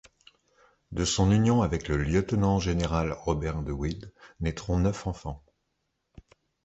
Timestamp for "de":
0.91-1.05, 3.61-3.71